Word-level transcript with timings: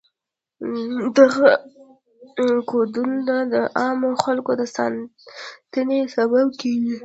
دغه 1.17 1.49
کودونه 2.69 3.35
د 3.53 3.55
عامو 3.77 4.11
خلکو 4.23 4.51
د 4.59 4.61
ساتنې 4.75 5.99
سبب 6.15 6.45
کیږي. 6.61 6.97